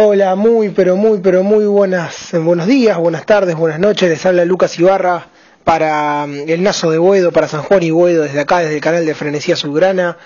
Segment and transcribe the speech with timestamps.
[0.00, 4.08] Hola, muy, pero muy, pero muy buenas, buenos días, buenas tardes, buenas noches.
[4.08, 5.26] Les habla Lucas Ibarra
[5.64, 8.80] para mm, el Nazo de Buedo, para San Juan y Buedo, desde acá, desde el
[8.80, 10.16] canal de Frenesía Subgrana.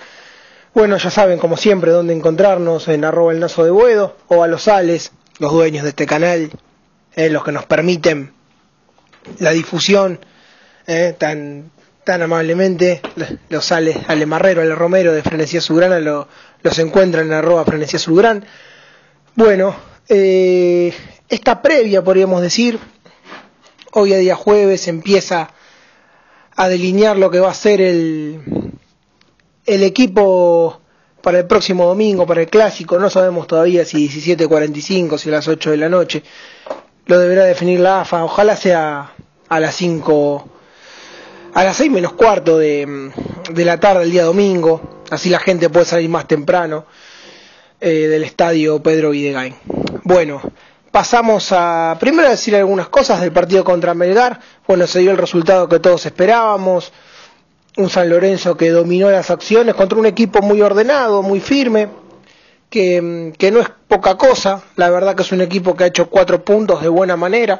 [0.75, 4.47] Bueno, ya saben, como siempre, dónde encontrarnos en arroba el Nazo de Buedo o a
[4.47, 6.51] los Sales, los dueños de este canal,
[7.15, 8.31] eh, los que nos permiten
[9.39, 10.19] la difusión
[10.85, 11.71] eh, tan,
[12.03, 13.01] tan amablemente.
[13.49, 16.27] Los Sales, Ale Marrero, Ale Romero de Frenesía Subgrana lo,
[16.61, 18.45] los encuentran en arroba Frenesía Subgrana.
[19.35, 19.75] Bueno,
[20.09, 20.93] eh,
[21.27, 22.77] esta previa, podríamos decir,
[23.93, 25.49] hoy a día jueves empieza
[26.55, 28.41] a delinear lo que va a ser el,
[29.65, 30.79] el equipo
[31.23, 32.99] para el próximo domingo, para el clásico.
[32.99, 36.21] No sabemos todavía si 17.45, si a las 8 de la noche.
[37.07, 38.23] Lo deberá definir la AFA.
[38.23, 39.13] Ojalá sea
[39.49, 40.47] a las 5,
[41.55, 43.11] a las 6 menos cuarto de,
[43.51, 45.01] de la tarde el día domingo.
[45.09, 46.85] Así la gente puede salir más temprano
[47.85, 49.53] eh, del estadio Pedro Videgain.
[50.05, 50.41] Bueno,
[50.89, 54.39] pasamos a primero a decir algunas cosas del partido contra Melgar.
[54.65, 56.93] Bueno, se dio el resultado que todos esperábamos.
[57.75, 61.89] Un San Lorenzo que dominó las acciones contra un equipo muy ordenado, muy firme,
[62.69, 64.63] que, que no es poca cosa.
[64.77, 67.59] La verdad que es un equipo que ha hecho cuatro puntos de buena manera,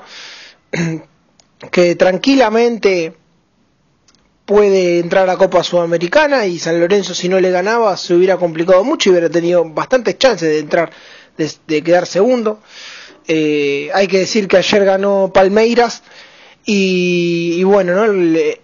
[1.69, 3.13] que tranquilamente
[4.45, 8.37] puede entrar a la Copa Sudamericana y San Lorenzo si no le ganaba se hubiera
[8.37, 10.91] complicado mucho y hubiera tenido bastantes chances de entrar,
[11.37, 12.59] de, quedar segundo.
[13.27, 16.03] Eh, hay que decir que ayer ganó Palmeiras
[16.65, 18.07] y, bueno, ¿no?
[18.07, 18.61] Le,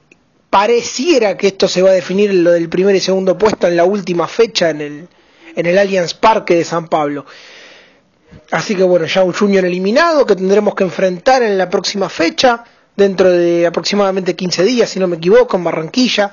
[0.49, 3.85] pareciera que esto se va a definir lo del primer y segundo puesto en la
[3.85, 5.07] última fecha en el,
[5.55, 7.25] en el Allianz Parque de San Pablo.
[8.51, 12.63] Así que bueno, ya un Junior eliminado que tendremos que enfrentar en la próxima fecha
[12.99, 16.31] dentro de aproximadamente 15 días, si no me equivoco, en Barranquilla.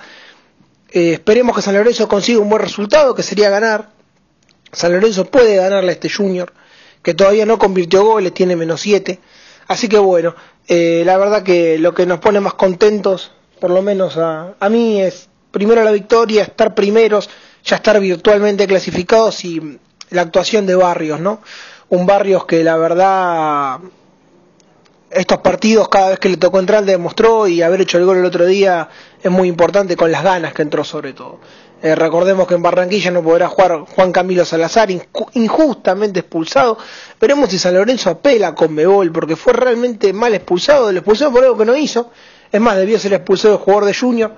[0.90, 3.88] Eh, esperemos que San Lorenzo consiga un buen resultado, que sería ganar.
[4.72, 6.52] San Lorenzo puede ganarle a este Junior,
[7.02, 9.18] que todavía no convirtió goles, tiene menos 7.
[9.68, 10.34] Así que bueno,
[10.68, 14.68] eh, la verdad que lo que nos pone más contentos, por lo menos a, a
[14.68, 17.30] mí, es primero la victoria, estar primeros,
[17.64, 19.78] ya estar virtualmente clasificados y
[20.10, 21.40] la actuación de Barrios, ¿no?
[21.88, 23.78] Un Barrios que la verdad
[25.16, 28.24] estos partidos, cada vez que le tocó entrar, demostró y haber hecho el gol el
[28.24, 28.88] otro día
[29.22, 31.40] es muy importante con las ganas que entró sobre todo.
[31.82, 34.88] Eh, recordemos que en Barranquilla no podrá jugar Juan Camilo Salazar,
[35.34, 36.78] injustamente expulsado.
[37.20, 40.90] Veremos si San Lorenzo apela con Mebol, porque fue realmente mal expulsado.
[40.90, 42.10] Le expulsó por algo que no hizo.
[42.50, 44.36] Es más, debió ser expulsado el jugador de Junior,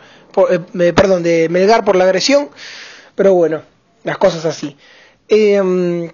[0.51, 2.49] eh, perdón, de Melgar por la agresión.
[3.15, 3.63] Pero bueno,
[4.05, 4.77] las cosas así.
[5.29, 6.13] Eh,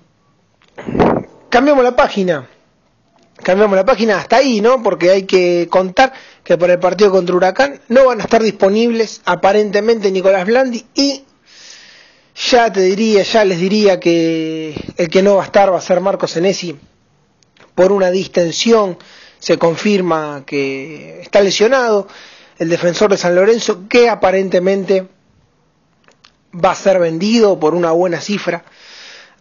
[1.49, 2.49] cambiamos la página
[3.43, 4.83] cambiamos la página hasta ahí, ¿no?
[4.83, 6.12] Porque hay que contar
[6.43, 11.25] que por el partido contra Huracán no van a estar disponibles aparentemente Nicolás Blandi y
[12.50, 15.83] ya te diría, ya les diría que el que no va a estar va a
[15.83, 16.77] ser Marcos Senesi
[17.75, 18.99] por una distensión,
[19.39, 22.06] se confirma que está lesionado
[22.59, 25.09] el defensor de San Lorenzo que aparentemente
[26.53, 28.65] va a ser vendido por una buena cifra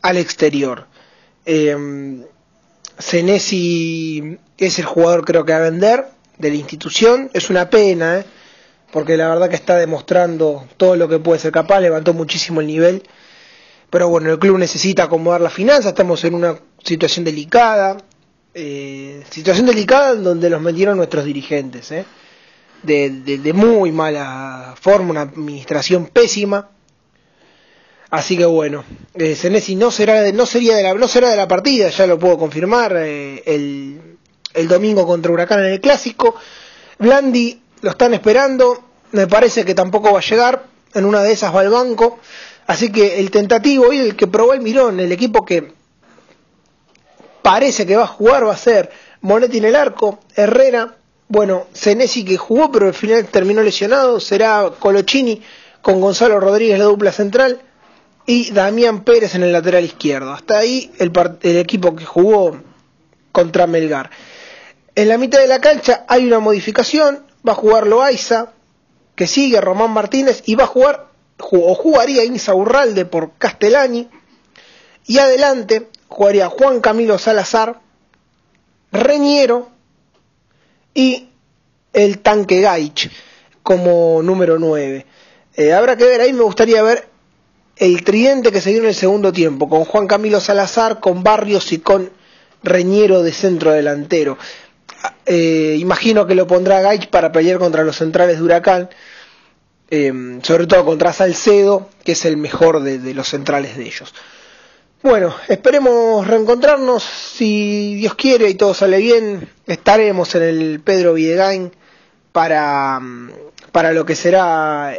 [0.01, 0.87] al exterior.
[1.45, 2.25] Eh,
[2.97, 6.05] Senesi es el jugador creo que a vender
[6.37, 7.29] de la institución.
[7.33, 8.25] Es una pena, ¿eh?
[8.91, 12.67] porque la verdad que está demostrando todo lo que puede ser capaz, levantó muchísimo el
[12.67, 13.03] nivel.
[13.89, 17.97] Pero bueno, el club necesita acomodar la finanza, estamos en una situación delicada,
[18.53, 22.05] eh, situación delicada en donde los metieron nuestros dirigentes, ¿eh?
[22.81, 26.69] de, de, de muy mala forma, una administración pésima
[28.13, 28.85] Así que bueno,
[29.15, 32.05] eh, Senesi no será de, no sería de la no será de la partida, ya
[32.05, 34.17] lo puedo confirmar eh, el,
[34.53, 36.35] el domingo contra Huracán en el clásico.
[36.99, 40.63] Blandi lo están esperando, me parece que tampoco va a llegar,
[40.93, 42.19] en una de esas va al banco,
[42.67, 45.73] así que el tentativo y el que probó el mirón, el equipo que
[47.41, 48.91] parece que va a jugar va a ser
[49.21, 50.97] Monetti en el arco, Herrera,
[51.29, 55.41] bueno, Senesi que jugó pero al final terminó lesionado, será Colochini
[55.81, 57.59] con Gonzalo Rodríguez la dupla central
[58.25, 60.31] y Damián Pérez en el lateral izquierdo.
[60.31, 61.11] Hasta ahí el,
[61.57, 62.61] equipo que jugó
[63.31, 64.09] contra Melgar.
[64.95, 68.53] En la mitad de la cancha hay una modificación, va a jugar Loaiza,
[69.15, 71.07] que sigue Román Martínez, y va a jugar,
[71.39, 74.09] o jugaría Insa Urralde por Castellani,
[75.05, 77.81] y adelante jugaría Juan Camilo Salazar,
[78.91, 79.69] Reñero
[80.93, 81.29] y
[81.93, 83.09] el tanque Gaich
[83.63, 85.05] como número 9.
[85.55, 87.12] Eh, habrá que ver, ahí me gustaría ver
[87.75, 91.71] el tridente que se dio en el segundo tiempo, con Juan Camilo Salazar, con Barrios
[91.71, 92.11] y con
[92.61, 94.37] Reñero de centro delantero.
[95.25, 98.89] Eh, imagino que lo pondrá Gaich para pelear contra los centrales de Huracán,
[99.89, 104.13] eh, sobre todo contra Salcedo, que es el mejor de, los centrales de ellos.
[105.01, 107.03] Bueno, esperemos reencontrarnos.
[107.03, 111.71] Si Dios quiere y todo sale bien, estaremos en el Pedro Videgain
[112.31, 113.01] para,
[113.73, 114.95] para lo que será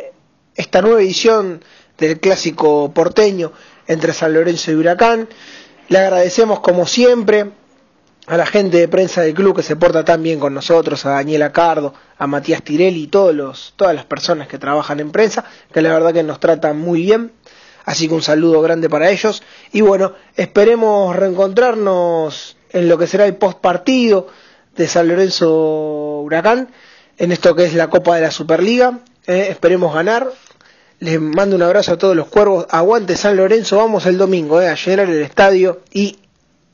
[0.55, 1.63] esta nueva edición
[1.99, 3.53] del clásico porteño
[3.87, 5.29] entre San Lorenzo y Huracán.
[5.89, 7.51] Le agradecemos como siempre
[8.27, 11.11] a la gente de prensa del club que se porta tan bien con nosotros, a
[11.11, 15.45] Daniela Cardo, a Matías Tirelli y todos los, todas las personas que trabajan en prensa,
[15.73, 17.33] que la verdad que nos tratan muy bien.
[17.85, 19.43] Así que un saludo grande para ellos.
[19.73, 24.29] Y bueno, esperemos reencontrarnos en lo que será el post partido
[24.75, 26.71] de San Lorenzo Huracán,
[27.19, 29.01] en esto que es la Copa de la Superliga.
[29.27, 30.29] Eh, esperemos ganar.
[31.05, 32.67] Les mando un abrazo a todos los cuervos.
[32.71, 33.77] Aguante San Lorenzo.
[33.77, 35.83] Vamos el domingo eh, a llenar el estadio.
[35.93, 36.17] Y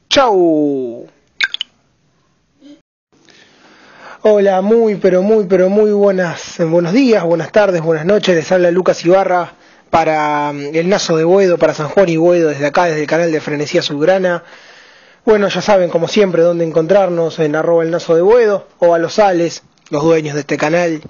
[0.09, 1.09] chau.
[4.23, 8.37] Hola, muy, pero muy, pero muy buenas, buenos días, buenas tardes, buenas noches.
[8.37, 9.55] Les habla Lucas Ibarra
[9.91, 13.09] para mm, el Nazo de Buedo, para San Juan y Buedo, desde acá, desde el
[13.09, 14.45] canal de Frenesía Subgrana.
[15.25, 19.01] Bueno, ya saben, como siempre, dónde encontrarnos en arroba el Nazo de Buedo o a
[19.01, 21.03] los Sales, los dueños de este canal,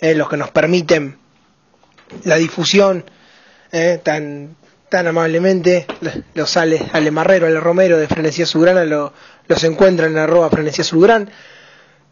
[0.00, 1.18] eh, los que nos permiten
[2.24, 3.04] la difusión
[3.72, 4.56] eh, tan,
[4.88, 5.86] tan amablemente.
[6.34, 9.12] Los Sales, Ale Marrero, Ale Romero de Frenesía Subgrana lo,
[9.48, 11.28] los encuentran en arroba Frenesía Subgrana.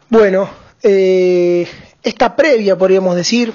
[0.09, 0.49] Bueno,
[0.81, 1.67] eh,
[2.03, 3.53] esta previa, podríamos decir,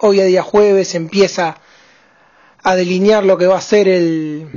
[0.00, 1.56] hoy a día jueves empieza
[2.62, 4.48] a delinear lo que va a ser el,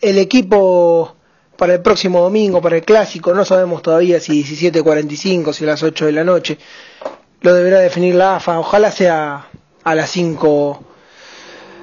[0.00, 1.16] el equipo
[1.56, 3.32] para el próximo domingo, para el clásico.
[3.34, 6.58] No sabemos todavía si 17.45, si a las 8 de la noche.
[7.44, 8.58] Lo deberá definir la AFA.
[8.58, 9.48] Ojalá sea
[9.84, 10.82] a las 5,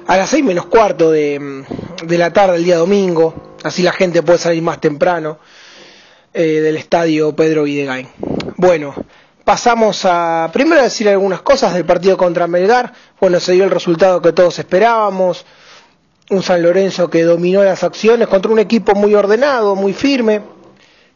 [0.08, 1.64] a las 6 menos cuarto de,
[2.04, 3.54] de la tarde el día domingo.
[3.62, 5.38] Así la gente puede salir más temprano
[6.34, 8.08] eh, del estadio Pedro Videgain.
[8.56, 8.92] Bueno,
[9.44, 12.92] pasamos a primero a decir algunas cosas del partido contra Melgar.
[13.20, 15.46] Bueno, se dio el resultado que todos esperábamos.
[16.30, 20.42] Un San Lorenzo que dominó las acciones contra un equipo muy ordenado, muy firme,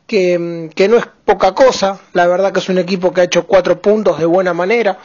[0.06, 2.00] que, que no es poca cosa.
[2.12, 4.98] La verdad que es un equipo que ha hecho cuatro puntos de buena manera,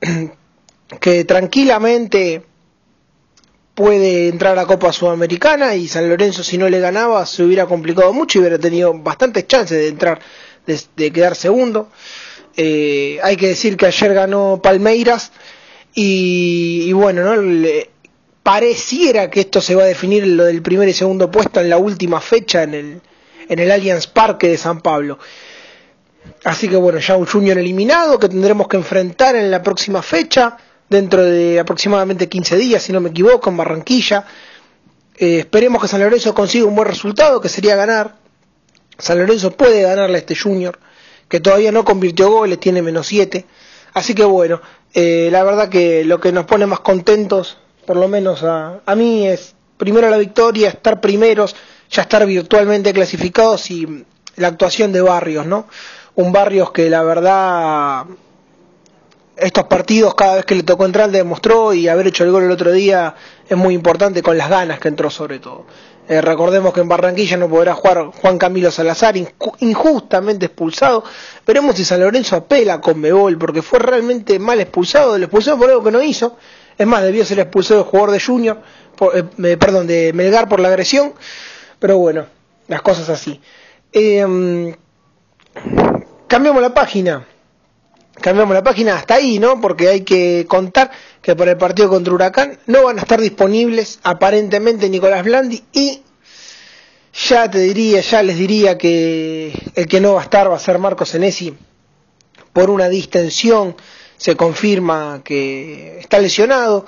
[1.00, 2.42] que tranquilamente
[3.74, 7.66] puede entrar a la Copa Sudamericana y San Lorenzo si no le ganaba se hubiera
[7.66, 10.18] complicado mucho y hubiera tenido bastantes chances de entrar,
[10.66, 11.88] de, de quedar segundo.
[12.56, 15.30] Eh, hay que decir que ayer ganó Palmeiras
[15.94, 17.40] y, y bueno, ¿no?
[17.40, 17.90] Le,
[18.42, 21.78] pareciera que esto se va a definir lo del primer y segundo puesto en la
[21.78, 23.00] última fecha en el,
[23.48, 25.18] en el Allianz Parque de San Pablo.
[26.44, 30.56] Así que bueno, ya un Junior eliminado que tendremos que enfrentar en la próxima fecha,
[30.88, 34.24] dentro de aproximadamente 15 días, si no me equivoco, en Barranquilla.
[35.16, 38.16] Eh, esperemos que San Lorenzo consiga un buen resultado, que sería ganar.
[38.98, 40.78] San Lorenzo puede ganarle a este Junior
[41.28, 43.44] que todavía no convirtió goles, tiene menos 7.
[43.94, 44.60] Así que bueno,
[44.94, 48.94] eh, la verdad que lo que nos pone más contentos, por lo menos a, a
[48.94, 51.54] mí, es primero la victoria, estar primeros,
[51.90, 54.04] ya estar virtualmente clasificados y
[54.36, 55.66] la actuación de Barrios, ¿no?
[56.14, 58.06] Un Barrios que la verdad
[59.36, 62.50] estos partidos cada vez que le tocó entrar demostró y haber hecho el gol el
[62.50, 63.14] otro día
[63.48, 65.64] es muy importante con las ganas que entró sobre todo.
[66.08, 69.14] Eh, recordemos que en Barranquilla no podrá jugar Juan Camilo Salazar,
[69.60, 71.04] injustamente expulsado.
[71.46, 75.18] Veremos si San Lorenzo apela con Bebol, porque fue realmente mal expulsado.
[75.18, 76.38] Lo expulsó por algo que no hizo.
[76.78, 78.58] Es más, debió ser expulsado el jugador de Junior,
[78.96, 81.12] por, eh, perdón, de Melgar por la agresión.
[81.78, 82.26] Pero bueno,
[82.66, 83.40] las cosas así.
[83.92, 84.74] Eh,
[86.26, 87.26] cambiamos la página.
[88.20, 89.60] Cambiamos la página hasta ahí, ¿no?
[89.60, 90.90] Porque hay que contar
[91.22, 96.02] que por el partido contra Huracán no van a estar disponibles aparentemente Nicolás Blandi y
[97.12, 100.60] ya te diría, ya les diría que el que no va a estar va a
[100.60, 101.56] ser Marcos Senesi
[102.52, 103.76] por una distensión,
[104.16, 106.86] se confirma que está lesionado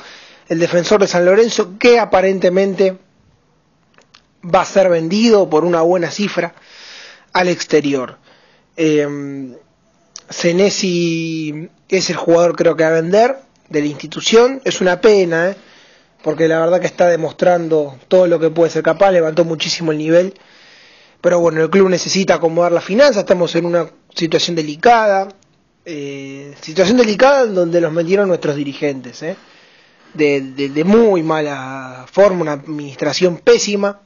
[0.49, 2.99] el defensor de San Lorenzo que aparentemente
[4.43, 6.55] va a ser vendido por una buena cifra
[7.33, 8.19] al exterior.
[8.77, 9.57] Eh,
[11.89, 13.37] es el jugador creo que va a vender,
[13.71, 14.61] de la institución.
[14.65, 15.57] Es una pena, ¿eh?
[16.23, 19.99] porque la verdad que está demostrando todo lo que puede ser capaz, levantó muchísimo el
[19.99, 20.35] nivel.
[21.21, 25.29] Pero bueno, el club necesita acomodar las finanzas, estamos en una situación delicada,
[25.85, 29.37] eh, situación delicada en donde los metieron nuestros dirigentes, ¿eh?
[30.15, 34.01] de, de, muy mala forma, una administración pésima.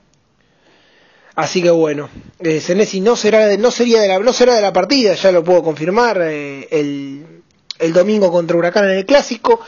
[1.36, 2.62] Así que bueno, eh,
[3.00, 6.20] no será no sería de la, no será de la partida, ya lo puedo confirmar.
[6.22, 7.42] Eh, el,
[7.78, 9.60] el domingo contra Huracán en el clásico.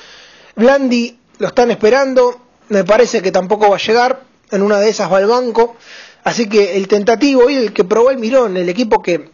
[0.54, 5.12] Blandi lo están esperando, me parece que tampoco va a llegar, en una de esas
[5.12, 5.76] va al banco,
[6.25, 9.30] así que el tentativo y el que probó el mirón, el equipo que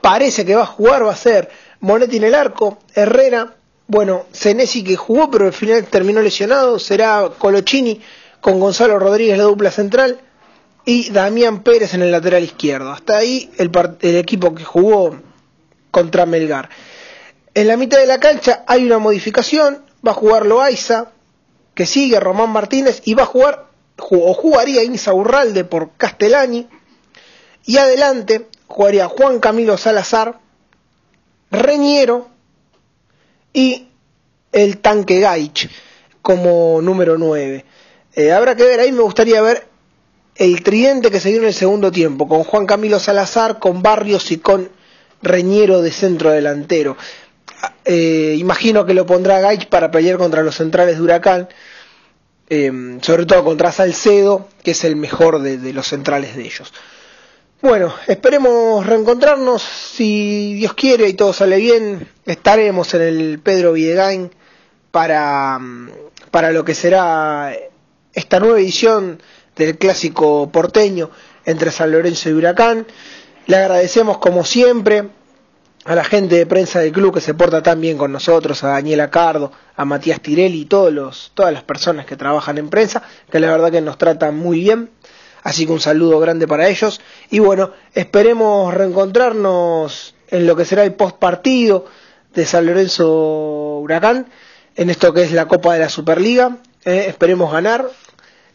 [0.00, 3.56] parece que va a jugar va a ser Monetti en el arco, Herrera,
[3.86, 8.00] bueno, Senesi que jugó pero al final terminó lesionado, será Colochini
[8.40, 10.20] con Gonzalo Rodríguez la dupla central
[10.88, 12.90] y Damián Pérez en el lateral izquierdo.
[12.90, 15.20] Hasta ahí el, equipo que jugó
[15.90, 16.70] contra Melgar.
[17.52, 21.08] En la mitad de la cancha hay una modificación, va a jugar Loaiza,
[21.74, 23.66] que sigue Román Martínez y va a jugar
[23.98, 26.66] o jugaría Insa Urralde por Castellani
[27.66, 30.38] y adelante jugaría Juan Camilo Salazar,
[31.50, 32.28] Reñero
[33.52, 33.88] y
[34.52, 35.68] el tanque Gaich
[36.22, 37.66] como número 9.
[38.14, 39.67] Eh, habrá que ver, ahí me gustaría ver
[40.38, 44.30] el tridente que se dio en el segundo tiempo, con Juan Camilo Salazar, con Barrios
[44.30, 44.70] y con
[45.20, 46.96] Reñero de centro delantero.
[47.84, 51.48] Eh, imagino que lo pondrá Gaich para pelear contra los centrales de Huracán,
[52.48, 56.72] eh, sobre todo contra Salcedo, que es el mejor de, los centrales de ellos.
[57.60, 64.30] Bueno, esperemos reencontrarnos, si Dios quiere y todo sale bien, estaremos en el Pedro Videgain
[64.92, 65.58] para,
[66.30, 67.52] para lo que será
[68.14, 69.20] esta nueva edición
[69.64, 71.10] del clásico porteño
[71.44, 72.86] entre San Lorenzo y Huracán.
[73.46, 75.08] Le agradecemos como siempre
[75.84, 78.68] a la gente de prensa del club que se porta tan bien con nosotros, a
[78.68, 83.02] Daniela Cardo, a Matías Tirelli y todos los, todas las personas que trabajan en prensa,
[83.30, 84.90] que la verdad que nos tratan muy bien.
[85.42, 87.00] Así que un saludo grande para ellos.
[87.30, 91.86] Y bueno, esperemos reencontrarnos en lo que será el post partido
[92.34, 94.26] de San Lorenzo Huracán,
[94.76, 96.58] en esto que es la Copa de la Superliga.
[96.84, 97.88] Eh, esperemos ganar.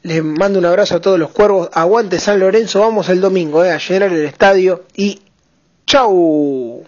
[0.03, 1.69] Les mando un abrazo a todos los cuervos.
[1.72, 2.81] Aguante San Lorenzo.
[2.81, 4.83] Vamos el domingo eh, a llenar el estadio.
[4.95, 5.22] Y
[5.86, 6.83] chau.